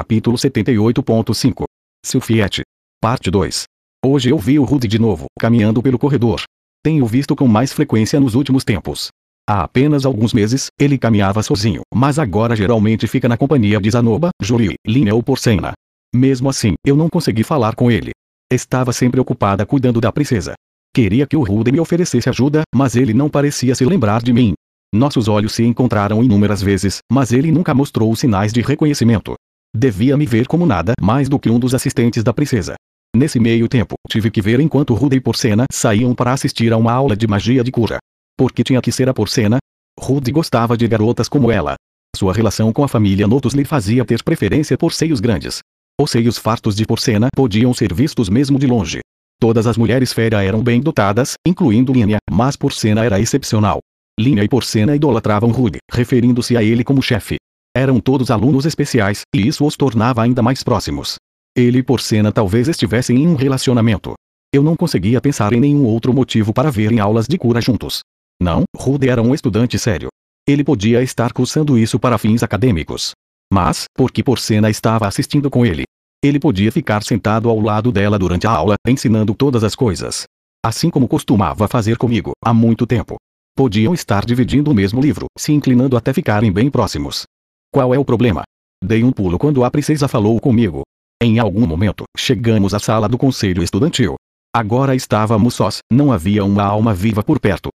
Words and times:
Capítulo 0.00 0.38
78.5 0.38 1.64
Silfiete. 2.02 2.62
Parte 3.02 3.30
2. 3.30 3.64
Hoje 4.02 4.30
eu 4.30 4.38
vi 4.38 4.58
o 4.58 4.64
Rudy 4.64 4.88
de 4.88 4.98
novo, 4.98 5.26
caminhando 5.38 5.82
pelo 5.82 5.98
corredor. 5.98 6.40
Tenho 6.82 7.04
visto 7.04 7.36
com 7.36 7.46
mais 7.46 7.70
frequência 7.70 8.18
nos 8.18 8.34
últimos 8.34 8.64
tempos. 8.64 9.08
Há 9.46 9.62
apenas 9.62 10.06
alguns 10.06 10.32
meses, 10.32 10.68
ele 10.80 10.96
caminhava 10.96 11.42
sozinho, 11.42 11.82
mas 11.94 12.18
agora 12.18 12.56
geralmente 12.56 13.06
fica 13.06 13.28
na 13.28 13.36
companhia 13.36 13.78
de 13.78 13.90
Zanoba, 13.90 14.30
Julie, 14.40 14.76
Linha 14.86 15.14
ou 15.14 15.22
Porcena. 15.22 15.74
Mesmo 16.14 16.48
assim, 16.48 16.72
eu 16.82 16.96
não 16.96 17.10
consegui 17.10 17.44
falar 17.44 17.74
com 17.74 17.90
ele. 17.90 18.12
Estava 18.50 18.94
sempre 18.94 19.20
ocupada 19.20 19.66
cuidando 19.66 20.00
da 20.00 20.10
princesa. 20.10 20.54
Queria 20.94 21.26
que 21.26 21.36
o 21.36 21.42
Rude 21.42 21.70
me 21.70 21.78
oferecesse 21.78 22.30
ajuda, 22.30 22.62
mas 22.74 22.96
ele 22.96 23.12
não 23.12 23.28
parecia 23.28 23.74
se 23.74 23.84
lembrar 23.84 24.22
de 24.22 24.32
mim. 24.32 24.54
Nossos 24.94 25.28
olhos 25.28 25.52
se 25.52 25.62
encontraram 25.62 26.24
inúmeras 26.24 26.62
vezes, 26.62 27.00
mas 27.12 27.32
ele 27.32 27.52
nunca 27.52 27.74
mostrou 27.74 28.16
sinais 28.16 28.50
de 28.50 28.62
reconhecimento. 28.62 29.34
Devia 29.74 30.16
me 30.16 30.26
ver 30.26 30.48
como 30.48 30.66
nada 30.66 30.94
mais 31.00 31.28
do 31.28 31.38
que 31.38 31.48
um 31.48 31.58
dos 31.58 31.74
assistentes 31.74 32.24
da 32.24 32.32
princesa. 32.32 32.74
Nesse 33.14 33.38
meio 33.38 33.68
tempo, 33.68 33.94
tive 34.08 34.30
que 34.30 34.42
ver 34.42 34.60
enquanto 34.60 34.94
Rude 34.94 35.16
e 35.16 35.20
Porcena 35.20 35.64
saíam 35.72 36.14
para 36.14 36.32
assistir 36.32 36.72
a 36.72 36.76
uma 36.76 36.92
aula 36.92 37.16
de 37.16 37.26
magia 37.26 37.62
de 37.62 37.70
cura. 37.70 37.98
Porque 38.36 38.64
tinha 38.64 38.80
que 38.80 38.90
ser 38.90 39.08
a 39.08 39.14
Porcena? 39.14 39.58
Rude 39.98 40.32
gostava 40.32 40.76
de 40.76 40.86
garotas 40.88 41.28
como 41.28 41.50
ela. 41.50 41.74
Sua 42.16 42.32
relação 42.32 42.72
com 42.72 42.82
a 42.82 42.88
família 42.88 43.26
Notus 43.26 43.54
lhe 43.54 43.64
fazia 43.64 44.04
ter 44.04 44.22
preferência 44.22 44.76
por 44.76 44.92
seios 44.92 45.20
grandes. 45.20 45.60
Os 46.00 46.10
seios 46.10 46.36
fartos 46.36 46.74
de 46.74 46.84
Porcena 46.84 47.28
podiam 47.34 47.72
ser 47.72 47.94
vistos 47.94 48.28
mesmo 48.28 48.58
de 48.58 48.66
longe. 48.66 49.00
Todas 49.38 49.66
as 49.66 49.76
mulheres 49.76 50.12
fera 50.12 50.42
eram 50.42 50.62
bem 50.62 50.80
dotadas, 50.80 51.34
incluindo 51.46 51.92
Linha, 51.92 52.18
mas 52.30 52.56
Porcena 52.56 53.04
era 53.04 53.20
excepcional. 53.20 53.78
Linha 54.18 54.42
e 54.42 54.48
Porcena 54.48 54.96
idolatravam 54.96 55.50
Rude, 55.50 55.78
referindo-se 55.90 56.56
a 56.56 56.62
ele 56.62 56.84
como 56.84 57.00
chefe. 57.00 57.36
Eram 57.76 58.00
todos 58.00 58.30
alunos 58.30 58.66
especiais, 58.66 59.22
e 59.34 59.46
isso 59.46 59.64
os 59.64 59.76
tornava 59.76 60.22
ainda 60.22 60.42
mais 60.42 60.62
próximos. 60.62 61.16
Ele 61.56 61.78
e 61.78 61.82
Porcena 61.82 62.32
talvez 62.32 62.68
estivessem 62.68 63.22
em 63.22 63.28
um 63.28 63.34
relacionamento. 63.34 64.14
Eu 64.52 64.62
não 64.62 64.74
conseguia 64.74 65.20
pensar 65.20 65.52
em 65.52 65.60
nenhum 65.60 65.84
outro 65.84 66.12
motivo 66.12 66.52
para 66.52 66.70
verem 66.70 66.98
aulas 66.98 67.26
de 67.28 67.38
cura 67.38 67.60
juntos. 67.60 68.00
Não, 68.42 68.64
Rude 68.76 69.08
era 69.08 69.22
um 69.22 69.34
estudante 69.34 69.78
sério. 69.78 70.08
Ele 70.48 70.64
podia 70.64 71.02
estar 71.02 71.32
cursando 71.32 71.78
isso 71.78 71.98
para 71.98 72.18
fins 72.18 72.42
acadêmicos. 72.42 73.12
Mas, 73.52 73.84
porque 73.94 74.22
Porcena 74.22 74.68
estava 74.68 75.06
assistindo 75.06 75.50
com 75.50 75.64
ele, 75.64 75.84
ele 76.22 76.38
podia 76.38 76.70
ficar 76.70 77.02
sentado 77.02 77.48
ao 77.48 77.58
lado 77.58 77.90
dela 77.90 78.18
durante 78.18 78.46
a 78.46 78.50
aula, 78.50 78.74
ensinando 78.86 79.34
todas 79.34 79.64
as 79.64 79.74
coisas. 79.74 80.24
Assim 80.62 80.90
como 80.90 81.08
costumava 81.08 81.66
fazer 81.66 81.96
comigo, 81.96 82.32
há 82.44 82.52
muito 82.52 82.86
tempo. 82.86 83.16
Podiam 83.56 83.94
estar 83.94 84.26
dividindo 84.26 84.70
o 84.70 84.74
mesmo 84.74 85.00
livro, 85.00 85.26
se 85.38 85.52
inclinando 85.52 85.96
até 85.96 86.12
ficarem 86.12 86.52
bem 86.52 86.70
próximos. 86.70 87.24
Qual 87.72 87.94
é 87.94 87.98
o 87.98 88.04
problema? 88.04 88.42
Dei 88.82 89.04
um 89.04 89.12
pulo 89.12 89.38
quando 89.38 89.62
a 89.62 89.70
princesa 89.70 90.08
falou 90.08 90.40
comigo. 90.40 90.82
Em 91.22 91.38
algum 91.38 91.66
momento, 91.66 92.02
chegamos 92.16 92.74
à 92.74 92.80
sala 92.80 93.08
do 93.08 93.16
conselho 93.16 93.62
estudantil. 93.62 94.16
Agora 94.52 94.96
estávamos 94.96 95.54
sós, 95.54 95.78
não 95.92 96.12
havia 96.12 96.44
uma 96.44 96.64
alma 96.64 96.92
viva 96.92 97.22
por 97.22 97.38
perto. 97.38 97.68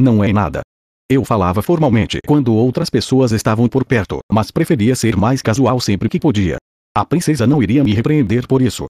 Não 0.00 0.24
é 0.24 0.32
nada. 0.32 0.62
Eu 1.10 1.22
falava 1.22 1.60
formalmente 1.60 2.18
quando 2.26 2.54
outras 2.54 2.88
pessoas 2.88 3.32
estavam 3.32 3.68
por 3.68 3.84
perto, 3.84 4.20
mas 4.32 4.50
preferia 4.50 4.96
ser 4.96 5.16
mais 5.16 5.42
casual 5.42 5.78
sempre 5.80 6.08
que 6.08 6.18
podia. 6.18 6.56
A 6.96 7.04
princesa 7.04 7.46
não 7.46 7.62
iria 7.62 7.84
me 7.84 7.92
repreender 7.92 8.48
por 8.48 8.62
isso. 8.62 8.86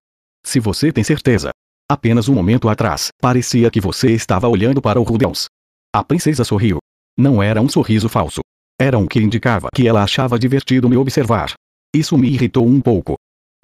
Se 0.46 0.60
você 0.60 0.92
tem 0.92 1.02
certeza. 1.02 1.50
Apenas 1.90 2.28
um 2.28 2.34
momento 2.34 2.68
atrás, 2.68 3.08
parecia 3.20 3.68
que 3.68 3.80
você 3.80 4.12
estava 4.12 4.46
olhando 4.46 4.80
para 4.80 5.00
o 5.00 5.02
Rudeus. 5.02 5.46
A 5.92 6.04
princesa 6.04 6.44
sorriu. 6.44 6.78
Não 7.18 7.42
era 7.42 7.60
um 7.60 7.68
sorriso 7.68 8.08
falso. 8.08 8.40
Era 8.82 8.98
um 8.98 9.06
que 9.06 9.20
indicava 9.20 9.68
que 9.72 9.86
ela 9.86 10.02
achava 10.02 10.36
divertido 10.36 10.88
me 10.88 10.96
observar. 10.96 11.52
Isso 11.94 12.18
me 12.18 12.28
irritou 12.28 12.66
um 12.66 12.80
pouco. 12.80 13.14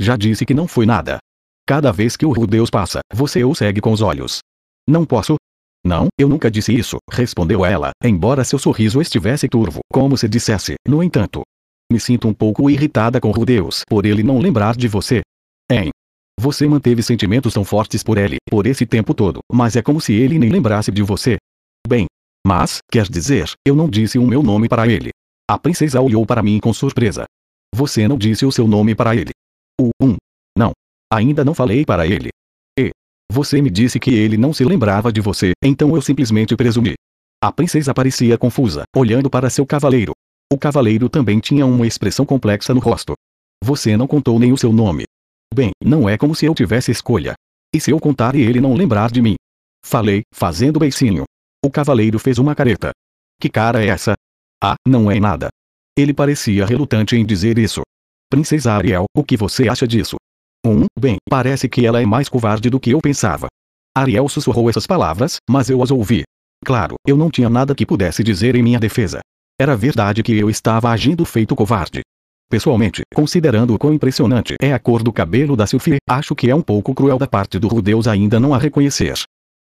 Já 0.00 0.16
disse 0.16 0.46
que 0.46 0.54
não 0.54 0.68
foi 0.68 0.86
nada. 0.86 1.18
Cada 1.66 1.90
vez 1.90 2.16
que 2.16 2.24
o 2.24 2.30
Rudeus 2.30 2.70
passa, 2.70 3.00
você 3.12 3.42
o 3.42 3.52
segue 3.52 3.80
com 3.80 3.90
os 3.90 4.00
olhos. 4.00 4.38
Não 4.88 5.04
posso? 5.04 5.34
Não, 5.84 6.06
eu 6.16 6.28
nunca 6.28 6.48
disse 6.48 6.72
isso, 6.72 6.98
respondeu 7.10 7.66
ela, 7.66 7.90
embora 8.00 8.44
seu 8.44 8.60
sorriso 8.60 9.02
estivesse 9.02 9.48
turvo, 9.48 9.80
como 9.92 10.16
se 10.16 10.28
dissesse, 10.28 10.76
no 10.86 11.02
entanto, 11.02 11.42
me 11.90 11.98
sinto 11.98 12.28
um 12.28 12.32
pouco 12.32 12.70
irritada 12.70 13.20
com 13.20 13.32
Rudeus 13.32 13.82
por 13.88 14.06
ele 14.06 14.22
não 14.22 14.38
lembrar 14.38 14.76
de 14.76 14.86
você. 14.86 15.22
Hein? 15.68 15.90
Você 16.38 16.64
manteve 16.68 17.02
sentimentos 17.02 17.54
tão 17.54 17.64
fortes 17.64 18.04
por 18.04 18.18
ele, 18.18 18.36
por 18.48 18.68
esse 18.68 18.86
tempo 18.86 19.12
todo, 19.12 19.40
mas 19.52 19.74
é 19.74 19.82
como 19.82 20.00
se 20.00 20.12
ele 20.12 20.38
nem 20.38 20.48
lembrasse 20.48 20.92
de 20.92 21.02
você. 21.02 21.38
Bem. 21.88 22.06
Mas, 22.48 22.78
quer 22.90 23.06
dizer, 23.06 23.52
eu 23.62 23.76
não 23.76 23.90
disse 23.90 24.18
o 24.18 24.26
meu 24.26 24.42
nome 24.42 24.70
para 24.70 24.88
ele. 24.88 25.10
A 25.46 25.58
princesa 25.58 26.00
olhou 26.00 26.24
para 26.24 26.42
mim 26.42 26.58
com 26.58 26.72
surpresa. 26.72 27.26
Você 27.74 28.08
não 28.08 28.16
disse 28.16 28.46
o 28.46 28.50
seu 28.50 28.66
nome 28.66 28.94
para 28.94 29.14
ele. 29.14 29.32
O 29.78 29.90
um. 30.00 30.16
Não. 30.56 30.72
Ainda 31.12 31.44
não 31.44 31.52
falei 31.52 31.84
para 31.84 32.06
ele. 32.06 32.30
E. 32.80 32.90
Você 33.30 33.60
me 33.60 33.68
disse 33.68 34.00
que 34.00 34.14
ele 34.14 34.38
não 34.38 34.54
se 34.54 34.64
lembrava 34.64 35.12
de 35.12 35.20
você, 35.20 35.52
então 35.62 35.94
eu 35.94 36.00
simplesmente 36.00 36.56
presumi. 36.56 36.94
A 37.44 37.52
princesa 37.52 37.92
parecia 37.92 38.38
confusa, 38.38 38.84
olhando 38.96 39.28
para 39.28 39.50
seu 39.50 39.66
cavaleiro, 39.66 40.12
o 40.50 40.56
cavaleiro 40.56 41.10
também 41.10 41.40
tinha 41.40 41.66
uma 41.66 41.86
expressão 41.86 42.24
complexa 42.24 42.72
no 42.72 42.80
rosto. 42.80 43.12
Você 43.62 43.94
não 43.94 44.06
contou 44.06 44.38
nem 44.38 44.54
o 44.54 44.56
seu 44.56 44.72
nome. 44.72 45.04
Bem, 45.54 45.72
não 45.84 46.08
é 46.08 46.16
como 46.16 46.34
se 46.34 46.46
eu 46.46 46.54
tivesse 46.54 46.90
escolha. 46.90 47.34
E 47.74 47.78
se 47.78 47.90
eu 47.90 48.00
contar 48.00 48.34
e 48.34 48.40
ele 48.40 48.58
não 48.58 48.72
lembrar 48.72 49.10
de 49.10 49.20
mim? 49.20 49.34
Falei, 49.84 50.22
fazendo 50.32 50.78
beicinho. 50.78 51.24
O 51.64 51.70
cavaleiro 51.70 52.18
fez 52.18 52.38
uma 52.38 52.54
careta. 52.54 52.92
Que 53.40 53.48
cara 53.48 53.82
é 53.84 53.88
essa? 53.88 54.14
Ah, 54.62 54.76
não 54.86 55.10
é 55.10 55.18
nada. 55.18 55.48
Ele 55.96 56.14
parecia 56.14 56.64
relutante 56.64 57.16
em 57.16 57.26
dizer 57.26 57.58
isso. 57.58 57.82
Princesa 58.30 58.72
Ariel, 58.72 59.06
o 59.16 59.24
que 59.24 59.36
você 59.36 59.68
acha 59.68 59.86
disso? 59.86 60.16
Um, 60.64 60.86
bem, 60.98 61.16
parece 61.28 61.68
que 61.68 61.84
ela 61.84 62.00
é 62.00 62.06
mais 62.06 62.28
covarde 62.28 62.70
do 62.70 62.78
que 62.78 62.90
eu 62.90 63.00
pensava. 63.00 63.48
Ariel 63.96 64.28
sussurrou 64.28 64.70
essas 64.70 64.86
palavras, 64.86 65.38
mas 65.50 65.68
eu 65.68 65.82
as 65.82 65.90
ouvi. 65.90 66.22
Claro, 66.64 66.94
eu 67.06 67.16
não 67.16 67.30
tinha 67.30 67.48
nada 67.48 67.74
que 67.74 67.86
pudesse 67.86 68.22
dizer 68.22 68.54
em 68.54 68.62
minha 68.62 68.78
defesa. 68.78 69.20
Era 69.60 69.76
verdade 69.76 70.22
que 70.22 70.36
eu 70.36 70.48
estava 70.48 70.90
agindo 70.90 71.24
feito 71.24 71.56
covarde. 71.56 72.02
Pessoalmente, 72.48 73.02
considerando 73.12 73.74
o 73.74 73.78
quão 73.78 73.92
impressionante 73.92 74.54
é 74.60 74.72
a 74.72 74.78
cor 74.78 75.02
do 75.02 75.12
cabelo 75.12 75.56
da 75.56 75.66
Sylphie, 75.66 75.98
acho 76.08 76.34
que 76.34 76.48
é 76.48 76.54
um 76.54 76.62
pouco 76.62 76.94
cruel 76.94 77.18
da 77.18 77.26
parte 77.26 77.58
do 77.58 77.66
Rudeus 77.66 78.06
ainda 78.06 78.38
não 78.38 78.54
a 78.54 78.58
reconhecer. 78.58 79.18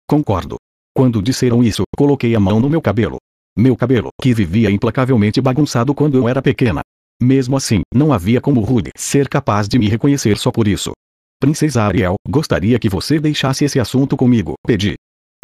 Concordo. 0.08 0.56
Quando 0.94 1.20
disseram 1.20 1.62
isso, 1.62 1.82
coloquei 1.96 2.36
a 2.36 2.40
mão 2.40 2.60
no 2.60 2.70
meu 2.70 2.80
cabelo. 2.80 3.16
Meu 3.58 3.76
cabelo, 3.76 4.10
que 4.20 4.32
vivia 4.32 4.70
implacavelmente 4.70 5.40
bagunçado 5.40 5.92
quando 5.92 6.16
eu 6.16 6.28
era 6.28 6.40
pequena. 6.40 6.82
Mesmo 7.20 7.56
assim, 7.56 7.82
não 7.92 8.12
havia 8.12 8.40
como 8.40 8.60
Rude 8.60 8.90
ser 8.96 9.28
capaz 9.28 9.68
de 9.68 9.78
me 9.78 9.88
reconhecer 9.88 10.36
só 10.36 10.52
por 10.52 10.68
isso. 10.68 10.92
Princesa 11.40 11.82
Ariel, 11.82 12.14
gostaria 12.28 12.78
que 12.78 12.88
você 12.88 13.18
deixasse 13.18 13.64
esse 13.64 13.80
assunto 13.80 14.16
comigo, 14.16 14.54
pedi. 14.64 14.94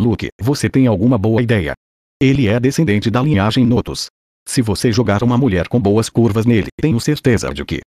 Luke, 0.01 0.29
você 0.41 0.69
tem 0.69 0.87
alguma 0.87 1.19
boa 1.19 1.43
ideia? 1.43 1.75
Ele 2.23 2.47
é 2.47 2.61
descendente 2.61 3.11
da 3.11 3.21
linhagem 3.21 3.67
Notus. 3.67 4.07
Se 4.49 4.63
você 4.63 4.93
jogar 4.93 5.23
uma 5.23 5.37
mulher 5.37 5.69
com 5.69 5.81
boas 5.81 6.09
curvas 6.09 6.47
nele, 6.47 6.69
tenho 6.81 6.99
certeza 7.01 7.53
de 7.53 7.65
que. 7.65 7.81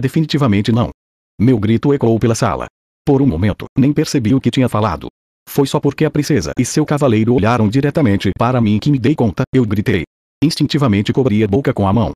Definitivamente 0.00 0.72
não. 0.72 0.90
Meu 1.38 1.58
grito 1.58 1.92
ecoou 1.92 2.18
pela 2.18 2.34
sala. 2.34 2.66
Por 3.04 3.20
um 3.20 3.26
momento, 3.26 3.66
nem 3.78 3.92
percebi 3.92 4.34
o 4.34 4.40
que 4.40 4.50
tinha 4.50 4.68
falado. 4.68 5.08
Foi 5.50 5.66
só 5.66 5.80
porque 5.80 6.04
a 6.04 6.10
princesa 6.10 6.52
e 6.56 6.64
seu 6.64 6.86
cavaleiro 6.86 7.34
olharam 7.34 7.68
diretamente 7.68 8.30
para 8.38 8.60
mim 8.60 8.78
que 8.78 8.88
me 8.88 9.00
dei 9.00 9.16
conta, 9.16 9.42
eu 9.52 9.66
gritei. 9.66 10.04
Instintivamente 10.40 11.12
cobri 11.12 11.42
a 11.42 11.48
boca 11.48 11.74
com 11.74 11.88
a 11.88 11.92
mão. 11.92 12.12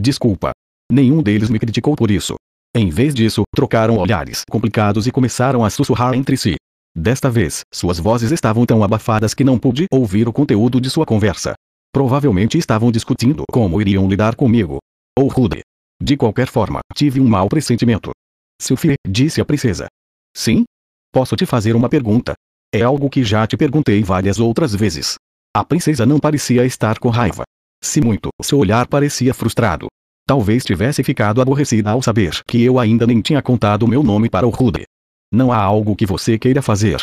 Desculpa. 0.00 0.52
Nenhum 0.90 1.22
deles 1.22 1.50
me 1.50 1.58
criticou 1.58 1.94
por 1.94 2.10
isso. 2.10 2.36
Em 2.74 2.88
vez 2.88 3.14
disso, 3.14 3.42
trocaram 3.54 3.98
olhares 3.98 4.42
complicados 4.50 5.06
e 5.06 5.12
começaram 5.12 5.62
a 5.62 5.68
sussurrar 5.68 6.14
entre 6.14 6.38
si. 6.38 6.54
Desta 6.96 7.30
vez, 7.30 7.60
suas 7.70 7.98
vozes 7.98 8.32
estavam 8.32 8.64
tão 8.64 8.82
abafadas 8.82 9.34
que 9.34 9.44
não 9.44 9.58
pude 9.58 9.84
ouvir 9.92 10.26
o 10.26 10.32
conteúdo 10.32 10.80
de 10.80 10.88
sua 10.88 11.04
conversa. 11.04 11.52
Provavelmente 11.92 12.56
estavam 12.56 12.90
discutindo 12.90 13.44
como 13.52 13.82
iriam 13.82 14.08
lidar 14.08 14.34
comigo. 14.34 14.78
Ou 15.14 15.28
Rude. 15.28 15.60
De 16.02 16.16
qualquer 16.16 16.48
forma, 16.48 16.80
tive 16.94 17.20
um 17.20 17.28
mau 17.28 17.50
pressentimento. 17.50 18.12
Sylphie, 18.58 18.94
disse 19.06 19.42
a 19.42 19.44
princesa. 19.44 19.88
Sim? 20.34 20.64
Posso 21.12 21.36
te 21.36 21.44
fazer 21.44 21.76
uma 21.76 21.90
pergunta? 21.90 22.32
É 22.72 22.82
algo 22.82 23.08
que 23.08 23.24
já 23.24 23.46
te 23.46 23.56
perguntei 23.56 24.02
várias 24.02 24.38
outras 24.38 24.74
vezes. 24.74 25.14
A 25.56 25.64
princesa 25.64 26.04
não 26.04 26.18
parecia 26.18 26.66
estar 26.66 26.98
com 26.98 27.08
raiva. 27.08 27.44
Se 27.82 28.00
muito, 28.00 28.28
seu 28.42 28.58
olhar 28.58 28.86
parecia 28.86 29.32
frustrado. 29.32 29.86
Talvez 30.26 30.64
tivesse 30.64 31.02
ficado 31.02 31.40
aborrecida 31.40 31.90
ao 31.90 32.02
saber 32.02 32.42
que 32.46 32.62
eu 32.62 32.78
ainda 32.78 33.06
nem 33.06 33.22
tinha 33.22 33.40
contado 33.40 33.88
meu 33.88 34.02
nome 34.02 34.28
para 34.28 34.46
o 34.46 34.50
Rude. 34.50 34.84
Não 35.32 35.50
há 35.50 35.56
algo 35.56 35.96
que 35.96 36.04
você 36.04 36.38
queira 36.38 36.60
fazer? 36.60 37.00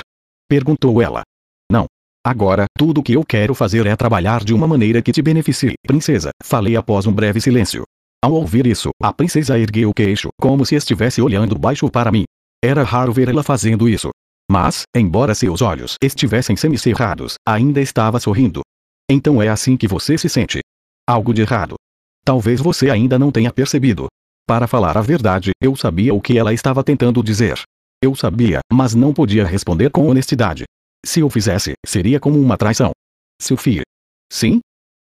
Perguntou 0.47 1.01
ela. 1.01 1.23
Não. 1.71 1.87
Agora, 2.23 2.65
tudo 2.77 3.01
o 3.01 3.03
que 3.03 3.13
eu 3.13 3.25
quero 3.25 3.55
fazer 3.55 3.87
é 3.87 3.95
trabalhar 3.95 4.43
de 4.43 4.53
uma 4.53 4.67
maneira 4.67 5.01
que 5.01 5.11
te 5.11 5.21
beneficie, 5.21 5.73
princesa, 5.85 6.29
falei 6.43 6.75
após 6.75 7.07
um 7.07 7.11
breve 7.11 7.41
silêncio. 7.41 7.83
Ao 8.23 8.33
ouvir 8.33 8.67
isso, 8.67 8.89
a 9.01 9.11
princesa 9.11 9.57
ergueu 9.57 9.89
o 9.89 9.93
queixo, 9.93 10.29
como 10.39 10.65
se 10.65 10.75
estivesse 10.75 11.21
olhando 11.21 11.57
baixo 11.57 11.89
para 11.89 12.11
mim. 12.11 12.25
Era 12.63 12.83
raro 12.83 13.11
ver 13.11 13.29
ela 13.29 13.43
fazendo 13.43 13.89
isso. 13.89 14.09
Mas, 14.49 14.83
embora 14.95 15.33
seus 15.33 15.61
olhos 15.61 15.95
estivessem 16.01 16.55
semicerrados, 16.55 17.35
ainda 17.47 17.81
estava 17.81 18.19
sorrindo. 18.19 18.61
Então 19.09 19.41
é 19.41 19.49
assim 19.49 19.75
que 19.75 19.87
você 19.87 20.17
se 20.17 20.29
sente. 20.29 20.59
Algo 21.07 21.33
de 21.33 21.41
errado. 21.41 21.75
Talvez 22.23 22.59
você 22.59 22.89
ainda 22.89 23.19
não 23.19 23.31
tenha 23.31 23.51
percebido. 23.51 24.07
Para 24.47 24.67
falar 24.67 24.97
a 24.97 25.01
verdade, 25.01 25.51
eu 25.61 25.75
sabia 25.75 26.13
o 26.13 26.21
que 26.21 26.37
ela 26.37 26.53
estava 26.53 26.83
tentando 26.83 27.23
dizer. 27.23 27.59
Eu 28.01 28.13
sabia, 28.13 28.59
mas 28.71 28.93
não 28.93 29.13
podia 29.13 29.45
responder 29.45 29.89
com 29.89 30.07
honestidade. 30.07 30.65
Se 31.03 31.19
eu 31.19 31.29
fizesse, 31.29 31.73
seria 31.85 32.19
como 32.19 32.39
uma 32.39 32.57
traição. 32.57 32.91
Sophie. 33.41 33.81
Sim? 34.31 34.59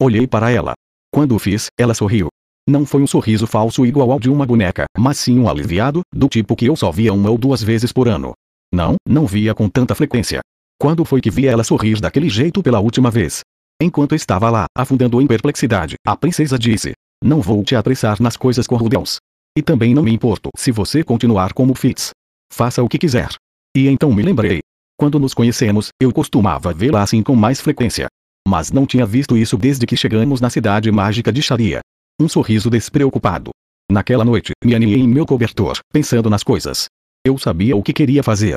Olhei 0.02 0.28
para 0.28 0.52
ela. 0.52 0.74
Quando 1.12 1.36
o 1.36 1.40
fiz, 1.40 1.68
ela 1.80 1.94
sorriu. 1.94 2.28
Não 2.68 2.86
foi 2.86 3.02
um 3.02 3.08
sorriso 3.08 3.48
falso 3.48 3.86
igual 3.86 4.12
ao 4.12 4.20
de 4.20 4.30
uma 4.30 4.46
boneca, 4.46 4.86
mas 4.98 5.18
sim 5.18 5.40
um 5.40 5.50
aliviado, 5.50 6.02
do 6.14 6.28
tipo 6.28 6.56
que 6.56 6.66
eu 6.66 6.76
só 6.76 6.92
via 6.92 7.14
uma 7.14 7.30
ou 7.30 7.38
duas 7.38 7.64
vezes 7.64 7.94
por 7.94 8.08
ano. 8.08 8.34
Não, 8.74 8.96
não 9.08 9.26
via 9.26 9.54
com 9.54 9.70
tanta 9.70 9.96
frequência. 9.96 10.42
Quando 10.80 11.06
foi 11.06 11.22
que 11.22 11.32
vi 11.32 11.48
ela 11.48 11.64
sorrir 11.64 12.00
daquele 12.00 12.30
jeito 12.30 12.62
pela 12.62 12.80
última 12.80 13.10
vez? 13.10 13.42
Enquanto 13.82 14.16
estava 14.16 14.50
lá, 14.50 14.66
afundando 14.76 15.22
em 15.22 15.28
perplexidade, 15.28 15.96
a 16.06 16.16
princesa 16.16 16.58
disse: 16.58 16.94
Não 17.24 17.42
vou 17.42 17.64
te 17.64 17.76
apressar 17.76 18.22
nas 18.22 18.36
coisas 18.36 18.68
com 18.68 18.76
Rudeus. 18.76 19.18
E 19.58 19.62
também 19.62 19.94
não 19.94 20.04
me 20.04 20.14
importo 20.14 20.50
se 20.56 20.72
você 20.72 21.04
continuar 21.04 21.54
como 21.54 21.74
Fitz. 21.74 22.12
Faça 22.52 22.84
o 22.84 22.90
que 22.90 22.98
quiser. 22.98 23.30
E 23.76 23.88
então 23.88 24.14
me 24.14 24.22
lembrei. 24.22 24.60
Quando 25.00 25.20
nos 25.20 25.34
conhecemos, 25.34 25.90
eu 26.02 26.12
costumava 26.12 26.74
vê-la 26.74 27.02
assim 27.02 27.22
com 27.22 27.36
mais 27.36 27.62
frequência. 27.62 28.08
Mas 28.48 28.72
não 28.72 28.86
tinha 28.86 29.06
visto 29.06 29.38
isso 29.38 29.58
desde 29.58 29.86
que 29.86 29.98
chegamos 29.98 30.42
na 30.42 30.50
cidade 30.50 30.92
mágica 30.92 31.32
de 31.32 31.42
Sharia. 31.42 31.80
Um 32.20 32.28
sorriso 32.28 32.70
despreocupado. 32.70 33.52
Naquela 33.92 34.26
noite, 34.26 34.52
me 34.64 34.74
aninhei 34.74 35.00
em 35.00 35.08
meu 35.08 35.26
cobertor, 35.26 35.78
pensando 35.94 36.30
nas 36.30 36.44
coisas. 36.44 36.88
Eu 37.28 37.38
sabia 37.38 37.76
o 37.76 37.84
que 37.84 37.92
queria 37.92 38.24
fazer. 38.24 38.56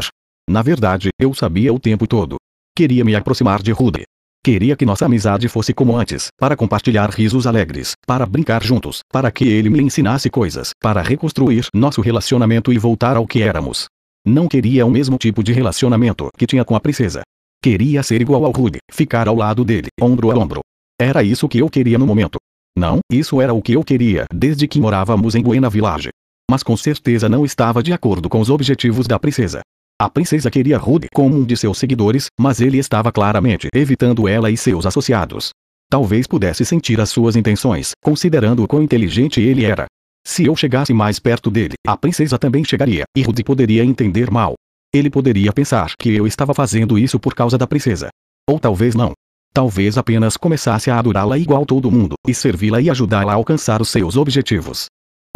Na 0.49 0.63
verdade, 0.63 1.09
eu 1.21 1.35
sabia 1.35 1.75
o 1.75 1.81
tempo 1.81 2.07
todo. 2.07 2.37
Queria 2.77 3.05
me 3.05 3.17
aproximar 3.17 3.61
de 3.61 3.73
Rude. 3.73 4.05
Queria 4.45 4.77
que 4.77 4.87
nossa 4.87 5.07
amizade 5.07 5.49
fosse 5.49 5.75
como 5.75 5.97
antes, 5.97 6.29
para 6.39 6.57
compartilhar 6.57 7.11
risos 7.11 7.49
alegres, 7.49 7.95
para 8.07 8.25
brincar 8.25 8.63
juntos, 8.63 9.01
para 9.13 9.29
que 9.33 9.43
ele 9.43 9.69
me 9.69 9.83
ensinasse 9.83 10.31
coisas, 10.31 10.71
para 10.81 11.03
reconstruir 11.03 11.67
nosso 11.75 12.01
relacionamento 12.01 12.73
e 12.73 12.79
voltar 12.79 13.17
ao 13.17 13.27
que 13.27 13.43
éramos. 13.43 13.87
Não 14.25 14.47
queria 14.47 14.87
o 14.87 14.91
mesmo 14.91 15.19
tipo 15.19 15.43
de 15.43 15.53
relacionamento 15.53 16.29
que 16.39 16.47
tinha 16.47 16.65
com 16.65 16.77
a 16.77 16.81
princesa. 16.81 17.23
Queria 17.61 18.05
ser 18.05 18.23
igual 18.23 18.45
ao 18.45 18.53
Rude, 18.53 18.79
ficar 18.89 19.27
ao 19.27 19.35
lado 19.35 19.65
dele, 19.65 19.89
ombro 20.01 20.31
a 20.31 20.39
ombro. 20.39 20.61
Era 20.97 21.25
isso 21.25 21.49
que 21.49 21.59
eu 21.59 21.69
queria 21.69 21.99
no 21.99 22.07
momento. 22.07 22.39
Não, 22.79 23.01
isso 23.11 23.41
era 23.41 23.53
o 23.53 23.61
que 23.61 23.73
eu 23.73 23.83
queria 23.83 24.27
desde 24.33 24.69
que 24.69 24.81
morávamos 24.81 25.35
em 25.35 25.43
Buena 25.43 25.69
Village. 25.69 26.11
Mas 26.51 26.65
com 26.65 26.77
certeza 26.77 27.29
não 27.29 27.45
estava 27.45 27.81
de 27.81 27.93
acordo 27.93 28.29
com 28.29 28.41
os 28.41 28.51
objetivos 28.51 29.07
da 29.07 29.21
princesa. 29.21 29.61
A 30.01 30.11
princesa 30.11 30.51
queria 30.51 30.77
Rude 30.77 31.07
como 31.15 31.37
um 31.37 31.45
de 31.45 31.57
seus 31.57 31.79
seguidores, 31.79 32.27
mas 32.41 32.61
ele 32.61 32.77
estava 32.77 33.13
claramente 33.13 33.69
evitando 33.73 34.27
ela 34.27 34.51
e 34.51 34.57
seus 34.57 34.85
associados. 34.85 35.51
Talvez 35.89 36.27
pudesse 36.27 36.65
sentir 36.65 37.01
as 37.01 37.09
suas 37.09 37.37
intenções, 37.37 37.93
considerando 38.03 38.65
o 38.65 38.67
quão 38.67 38.83
inteligente 38.83 39.41
ele 39.41 39.65
era. 39.65 39.87
Se 40.27 40.45
eu 40.47 40.57
chegasse 40.57 40.93
mais 40.93 41.21
perto 41.21 41.53
dele, 41.53 41.75
a 41.87 41.97
princesa 41.97 42.37
também 42.37 42.65
chegaria, 42.65 43.05
e 43.17 43.23
Rude 43.23 43.45
poderia 43.45 43.85
entender 43.85 44.29
mal. 44.29 44.55
Ele 44.93 45.09
poderia 45.09 45.53
pensar 45.53 45.93
que 45.97 46.13
eu 46.17 46.27
estava 46.27 46.53
fazendo 46.53 46.99
isso 46.99 47.21
por 47.21 47.33
causa 47.33 47.57
da 47.57 47.65
princesa. 47.65 48.09
Ou 48.49 48.59
talvez 48.59 48.97
não. 48.97 49.13
Talvez 49.55 49.97
apenas 49.97 50.37
começasse 50.37 50.91
a 50.91 50.99
adorá-la 50.99 51.39
igual 51.39 51.65
todo 51.65 51.93
mundo, 51.93 52.17
e 52.27 52.35
servi-la 52.35 52.81
e 52.81 52.91
ajudá-la 52.91 53.31
a 53.35 53.37
alcançar 53.37 53.81
os 53.81 53.89
seus 53.89 54.17
objetivos. 54.17 54.87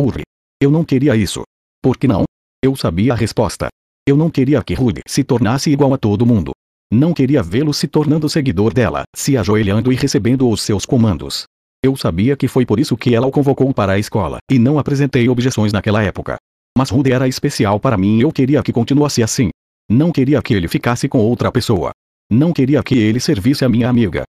Uri. 0.00 0.24
Eu 0.64 0.70
não 0.70 0.82
queria 0.82 1.14
isso. 1.14 1.42
Por 1.82 1.98
que 1.98 2.08
não? 2.08 2.24
Eu 2.64 2.74
sabia 2.74 3.12
a 3.12 3.14
resposta. 3.14 3.68
Eu 4.08 4.16
não 4.16 4.30
queria 4.30 4.64
que 4.64 4.72
Rude 4.72 5.02
se 5.06 5.22
tornasse 5.22 5.68
igual 5.70 5.92
a 5.92 5.98
todo 5.98 6.24
mundo. 6.24 6.52
Não 6.90 7.12
queria 7.12 7.42
vê-lo 7.42 7.74
se 7.74 7.86
tornando 7.86 8.30
seguidor 8.30 8.72
dela, 8.72 9.02
se 9.14 9.36
ajoelhando 9.36 9.92
e 9.92 9.94
recebendo 9.94 10.48
os 10.48 10.62
seus 10.62 10.86
comandos. 10.86 11.44
Eu 11.84 11.94
sabia 11.96 12.34
que 12.34 12.48
foi 12.48 12.64
por 12.64 12.80
isso 12.80 12.96
que 12.96 13.14
ela 13.14 13.26
o 13.26 13.30
convocou 13.30 13.74
para 13.74 13.92
a 13.92 13.98
escola, 13.98 14.38
e 14.50 14.58
não 14.58 14.78
apresentei 14.78 15.28
objeções 15.28 15.70
naquela 15.70 16.02
época. 16.02 16.38
Mas 16.78 16.88
Rude 16.88 17.12
era 17.12 17.28
especial 17.28 17.78
para 17.78 17.98
mim 17.98 18.16
e 18.16 18.22
eu 18.22 18.32
queria 18.32 18.62
que 18.62 18.72
continuasse 18.72 19.22
assim. 19.22 19.50
Não 19.90 20.10
queria 20.10 20.40
que 20.40 20.54
ele 20.54 20.66
ficasse 20.66 21.10
com 21.10 21.18
outra 21.18 21.52
pessoa. 21.52 21.90
Não 22.32 22.54
queria 22.54 22.82
que 22.82 22.96
ele 22.96 23.20
servisse 23.20 23.66
a 23.66 23.68
minha 23.68 23.90
amiga. 23.90 24.22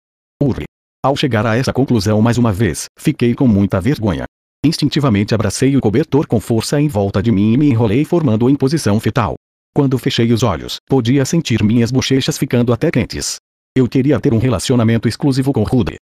Uri. 0.42 0.64
Ao 1.06 1.16
chegar 1.16 1.46
a 1.46 1.56
essa 1.56 1.72
conclusão 1.72 2.20
mais 2.24 2.40
uma 2.40 2.52
vez, 2.52 2.86
fiquei 2.98 3.36
com 3.36 3.48
muita 3.48 3.80
vergonha. 3.80 4.26
Instintivamente 4.66 5.36
abracei 5.36 5.76
o 5.76 5.82
cobertor 5.82 6.26
com 6.26 6.40
força 6.40 6.80
em 6.80 6.88
volta 6.88 7.22
de 7.22 7.32
mim 7.32 7.54
e 7.54 7.58
me 7.58 7.70
enrolei 7.70 8.06
formando 8.06 8.50
em 8.50 8.56
posição 8.56 8.98
fetal. 8.98 9.36
Quando 9.76 9.98
fechei 9.98 10.32
os 10.32 10.42
olhos, 10.42 10.78
podia 10.88 11.26
sentir 11.26 11.62
minhas 11.62 11.92
bochechas 11.92 12.38
ficando 12.38 12.72
até 12.72 12.90
quentes. 12.90 13.38
Eu 13.76 13.90
queria 13.90 14.20
ter 14.20 14.34
um 14.34 14.38
relacionamento 14.38 15.08
exclusivo 15.08 15.52
com 15.52 15.64
Rude. 15.64 15.96